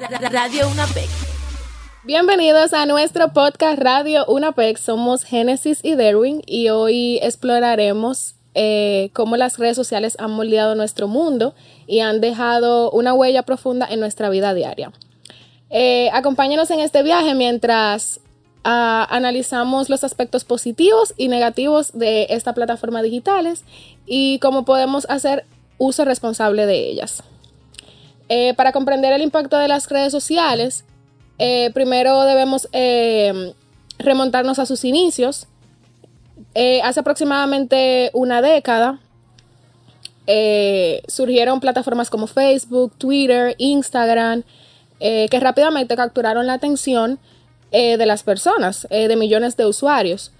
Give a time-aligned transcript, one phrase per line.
[0.00, 1.10] Radio UNAPEC.
[2.04, 4.78] Bienvenidos a nuestro podcast Radio UNAPEC.
[4.78, 11.06] Somos Genesis y Derwin y hoy exploraremos eh, cómo las redes sociales han moldeado nuestro
[11.06, 11.54] mundo
[11.86, 14.90] y han dejado una huella profunda en nuestra vida diaria.
[15.68, 18.20] Eh, acompáñenos en este viaje mientras
[18.64, 23.64] ah, analizamos los aspectos positivos y negativos de esta plataforma digitales
[24.06, 25.44] y cómo podemos hacer
[25.76, 27.22] uso responsable de ellas.
[28.32, 30.84] Eh, para comprender el impacto de las redes sociales,
[31.40, 33.54] eh, primero debemos eh,
[33.98, 35.48] remontarnos a sus inicios.
[36.82, 39.00] hace aproximadamente una década
[41.08, 44.44] surgieron plataformas como Facebook, Twitter, Instagram,
[45.00, 47.18] que rápidamente capturaron la atención
[47.72, 50.32] de las personas, de millones de usuarios.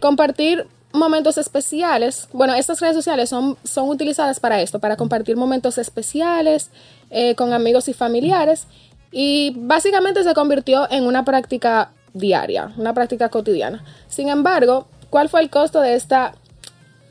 [0.00, 2.28] compartir momentos especiales.
[2.32, 6.70] Bueno, estas redes sociales son, son utilizadas para esto, para compartir momentos especiales
[7.10, 8.66] eh, con amigos y familiares.
[9.12, 13.84] Y básicamente se convirtió en una práctica diaria, una práctica cotidiana.
[14.08, 16.34] Sin embargo, ¿cuál fue el costo de esta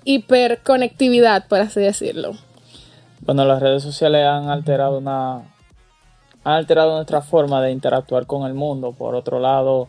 [0.03, 2.33] hiperconectividad, por así decirlo?
[3.21, 5.55] Bueno, las redes sociales han alterado una
[6.45, 8.91] han alterado nuestra forma de interactuar con el mundo.
[8.91, 9.87] Por otro lado,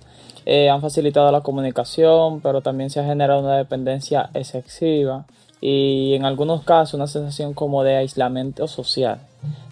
[0.48, 5.26] eh, han facilitado la comunicación, pero también se ha generado una dependencia excesiva
[5.60, 9.18] y en algunos casos una sensación como de aislamiento social.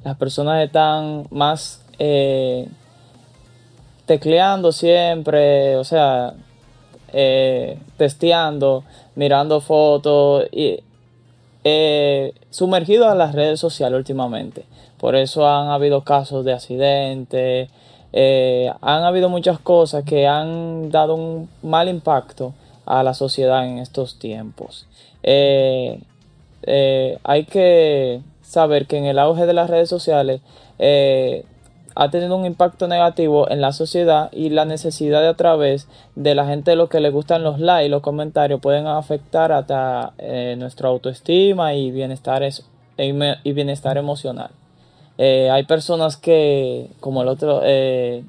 [0.03, 2.69] Las personas están más eh,
[4.07, 6.35] tecleando siempre, o sea,
[7.13, 8.83] eh, testeando,
[9.15, 10.81] mirando fotos y
[12.51, 14.65] sumergidos en las redes sociales últimamente.
[14.99, 17.71] Por eso han habido casos de accidentes,
[18.17, 22.55] eh, han habido muchas cosas que han dado un mal impacto
[22.87, 24.87] a la sociedad en estos tiempos.
[25.25, 25.99] Eh,
[26.63, 30.43] eh, hay que saber que en el auge de las redes sociales
[31.97, 36.37] ha tenido un impacto negativo en la sociedad y la necesidad de a través de
[36.37, 40.13] la gente lo que le gustan los likes, los comentarios pueden afectar hasta
[40.57, 42.49] nuestra autoestima y bienestar,
[42.97, 44.51] y bienestar emocional.
[45.19, 48.25] Eh, hay personas que, como el otro, eh,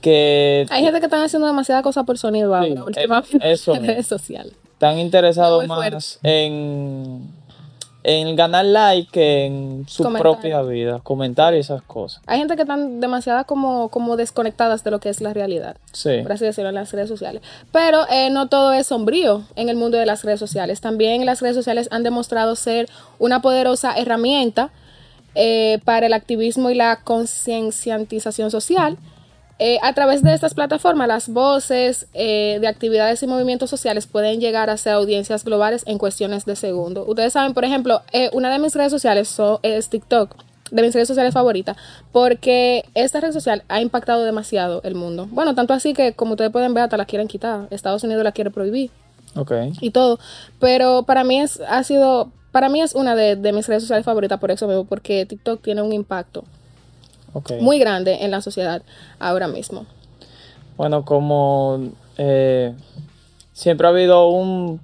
[0.00, 0.66] que...
[0.70, 4.52] Hay gente que están haciendo demasiada cosa por sonido ahora, últimamente eso, en redes sociales.
[4.72, 7.32] Están interesados más en,
[8.04, 12.22] en ganar like que en su propia vida, comentar y esas cosas.
[12.26, 16.20] Hay gente que están demasiado como, como desconectadas de lo que es la realidad, sí.
[16.22, 17.42] por así decirlo, en las redes sociales.
[17.72, 20.80] Pero eh, no todo es sombrío en el mundo de las redes sociales.
[20.80, 24.70] También las redes sociales han demostrado ser una poderosa herramienta
[25.40, 28.98] eh, para el activismo y la concienciatización social.
[29.60, 34.40] Eh, a través de estas plataformas, las voces eh, de actividades y movimientos sociales pueden
[34.40, 37.04] llegar a ser audiencias globales en cuestiones de segundo.
[37.06, 40.34] Ustedes saben, por ejemplo, una de mis redes sociales es TikTok,
[40.72, 41.76] de mis redes sociales favoritas,
[42.10, 45.28] porque esta red social ha impactado demasiado el mundo.
[45.30, 47.68] Bueno, tanto así que, como ustedes pueden ver, hasta la quieren quitar.
[47.70, 48.90] Estados Unidos la quiere prohibir.
[49.36, 49.52] Ok.
[49.80, 50.18] Y todo.
[50.58, 54.38] Pero para mí es, ha sido para mí es una de, mis redes sociales favoritas
[54.40, 56.44] por eso mismo, porque TikTok tiene un impacto
[57.60, 58.82] muy grande en la sociedad
[59.18, 59.86] ahora mismo.
[60.76, 62.74] Bueno, como eh,
[63.52, 64.80] siempre ha habido un,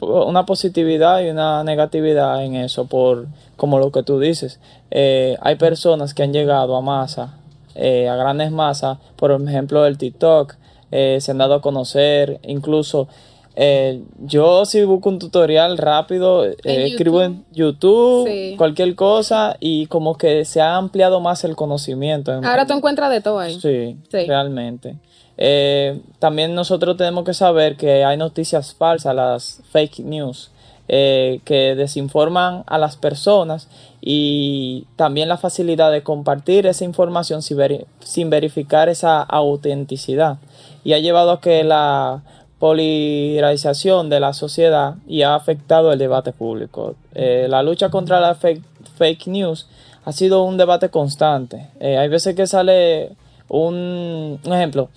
[0.00, 3.26] una positividad y una negatividad en eso, por
[3.56, 4.60] como lo que tú dices.
[4.90, 7.34] Eh, hay personas que han llegado a masa,
[7.74, 10.54] eh, a grandes masas, por ejemplo el TikTok,
[10.90, 13.08] se han dado a conocer, incluso
[13.58, 20.18] eh, yo si busco un tutorial rápido, eh, escribo en YouTube, cualquier cosa y como
[20.18, 22.32] que se ha ampliado más el conocimiento.
[22.32, 23.58] Ahora tú encuentras de todo ahí.
[23.58, 24.96] Sí, realmente.
[25.38, 30.50] Eh, también nosotros tenemos que saber que hay noticias falsas, las fake news,
[30.86, 33.68] que desinforman a las personas
[34.00, 40.36] y también la facilidad de compartir esa información sin verificar esa autenticidad.
[40.84, 42.22] Y ha llevado a que la
[42.58, 46.94] polarización de la sociedad y ha afectado el debate público.
[47.14, 49.68] Eh, la lucha contra la fake, news
[50.04, 51.68] ha sido un debate constante.
[51.80, 53.12] Eh, hay veces que sale
[53.48, 54.88] un, ejemplo.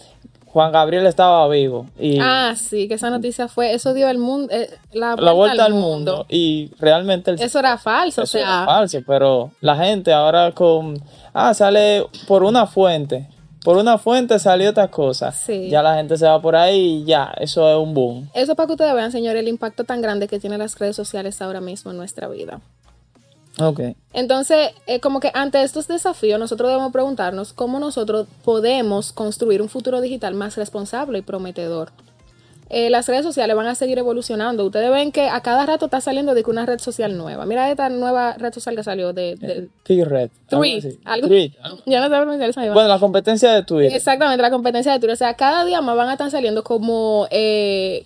[0.45, 1.85] Juan Gabriel estaba vivo.
[1.99, 5.73] Y ah, sí, que esa noticia fue, eso dio el mundo, eh, la, vuelta al
[5.73, 6.25] mundo.
[6.29, 7.35] Y realmente...
[7.37, 8.63] eso era falso, o sea...
[8.63, 10.99] Era falso, pero la gente ahora con...
[11.33, 13.27] Ah, sale por una fuente
[13.63, 15.33] por una fuente salió otra cosa.
[15.47, 18.29] Ya la gente se va por ahí y ya, eso es un boom.
[18.33, 21.41] Eso para que ustedes vean, señor, el impacto tan grande que tienen las redes sociales
[21.41, 22.61] ahora mismo en nuestra vida.
[23.59, 23.81] Ok.
[24.13, 29.69] Entonces, eh, como que ante estos desafíos, nosotros debemos preguntarnos cómo nosotros podemos construir un
[29.69, 31.91] futuro digital más responsable y prometedor.
[32.69, 34.65] Eh, las redes sociales van a seguir evolucionando.
[34.65, 37.47] Ustedes ven que a cada rato está saliendo de que una red social nueva.
[37.47, 39.35] Mira esta nueva red social que salió de...
[39.37, 40.29] de T-Red.
[40.49, 40.97] Tweet.
[41.03, 41.27] Algo,
[41.87, 43.95] ya no sé pronunciar Bueno, la competencia de Twitter.
[43.95, 45.13] Exactamente, la competencia de Twitter.
[45.13, 47.27] O sea, cada día más van a estar saliendo como...
[47.31, 48.05] Eh,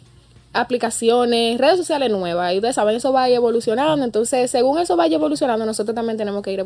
[0.54, 2.54] aplicaciones, redes sociales nuevas.
[2.54, 4.06] Y ustedes saben, eso va a ir evolucionando.
[4.06, 6.64] Entonces, según eso vaya evolucionando, nosotros también tenemos que ir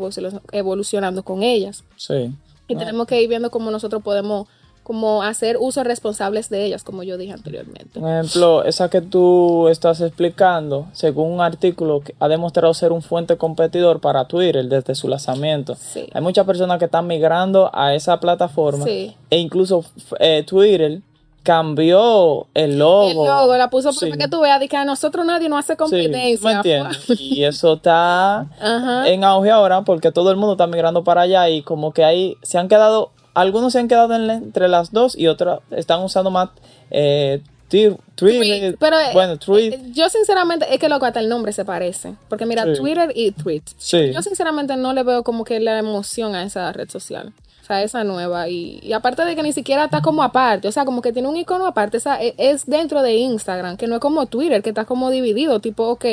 [0.51, 1.83] evolucionando con ellas.
[1.95, 2.33] Sí.
[2.67, 4.47] Y tenemos que ir viendo cómo nosotros podemos
[4.87, 7.99] como hacer usos responsables de ellas, como yo dije anteriormente.
[7.99, 13.01] Por ejemplo, esa que tú estás explicando, según un artículo que ha demostrado ser un
[13.01, 15.75] fuente competidor para Twitter desde su lanzamiento.
[15.75, 16.07] Sí.
[16.13, 19.13] Hay muchas personas que están migrando a esa plataforma Sí.
[19.29, 19.83] e incluso
[20.21, 21.01] eh, Twitter
[21.43, 23.09] cambió el logo.
[23.09, 24.05] El logo la puso Sí.
[24.09, 26.49] para que tú veas de que a nosotros nadie nos hace Sí, competencia.
[26.49, 27.09] ¿me entiendes?
[27.19, 29.07] Y eso está Ajá.
[29.09, 32.35] en auge ahora porque todo el mundo está migrando para allá y como que ahí
[32.41, 33.11] se han quedado,
[33.41, 36.49] algunos se han quedado en la- entre las dos y otros están usando más
[36.91, 38.77] eh, Twi- Twitter.
[38.79, 39.73] Pero eh, bueno, tweet.
[39.73, 42.73] eh, yo sinceramente es que loco hasta el nombre se parece, porque mira Sí.
[42.79, 43.63] Twitter y Tweet.
[43.77, 44.11] sí.
[44.13, 47.33] Yo sinceramente no le veo como que la emoción a esa red social.
[47.61, 48.47] O sea, esa nueva.
[48.47, 50.69] Y, y aparte de que ni siquiera está como aparte.
[50.69, 51.97] O sea, como que tiene un icono aparte.
[51.97, 53.75] Esa, e- es dentro de Instagram.
[53.75, 55.59] Que no es como Twitter, que está como dividido.
[55.59, 56.05] Tipo, ok,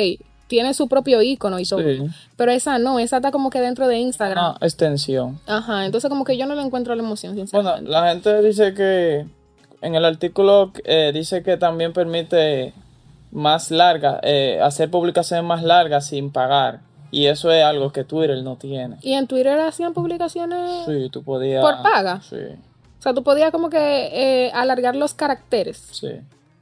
[0.47, 1.65] tiene su propio icono y.
[1.65, 1.75] Sí.
[2.35, 4.55] Pero esa no, esa está como que dentro de Instagram.
[4.57, 5.39] Una extensión.
[5.47, 9.25] Ajá, entonces como que yo no le encuentro la emoción, Bueno, la gente dice que
[9.81, 12.73] en el artículo eh, dice que también permite
[13.31, 16.79] más larga, eh, hacer publicaciones más largas sin pagar.
[17.11, 18.97] Y eso es algo que Twitter no tiene.
[19.01, 20.85] y en Twitter hacían publicaciones.
[20.85, 21.61] Sí, tú podías.
[21.61, 22.21] ¿Por paga?
[22.21, 22.35] Sí,
[22.99, 23.77] O sea, tú podías como que
[24.47, 25.77] eh, alargar los caracteres.
[25.91, 26.09] sí.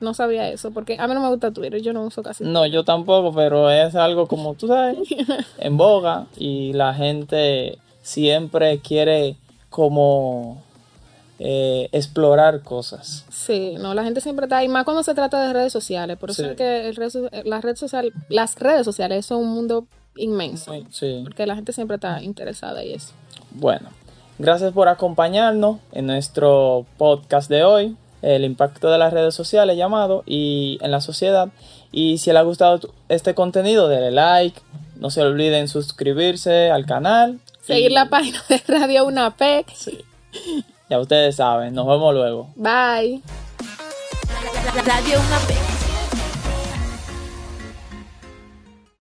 [0.03, 2.43] No sabía eso, porque a mí no me gusta Twitter, yo no uso casi.
[2.43, 4.97] No, yo tampoco, pero es algo como tú sabes,
[5.57, 9.37] en boga y la gente siempre quiere
[9.69, 10.61] como
[11.39, 13.25] eh, explorar cosas.
[13.31, 16.17] Sí, no, la gente siempre está ahí, más cuando se trata de redes sociales.
[16.17, 16.49] Por eso Sí.
[16.49, 17.11] es que el red
[17.45, 19.85] la red social, las redes sociales son un mundo
[20.15, 20.73] inmenso.
[20.91, 21.21] Sí.
[21.23, 23.13] Porque la gente siempre está interesada y eso.
[23.51, 23.89] Bueno,
[24.37, 30.23] gracias por acompañarnos en nuestro podcast de hoy, el impacto de las redes sociales llamado
[30.25, 31.49] y en la sociedad.
[31.91, 32.79] Y si les ha gustado
[33.09, 34.59] este contenido, denle like,
[34.95, 37.39] no se olviden suscribirse al canal.
[37.61, 39.67] Seguir y la página de Radio UNAPEC.
[40.89, 42.49] Ya ustedes saben, nos vemos luego.
[42.55, 43.21] Bye.
[44.85, 45.72] Radio Una P.